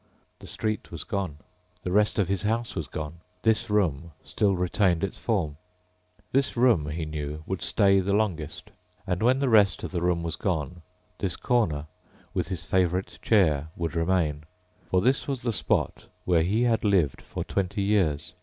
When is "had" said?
16.63-16.83